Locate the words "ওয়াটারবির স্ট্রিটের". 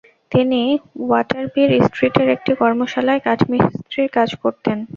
1.01-2.27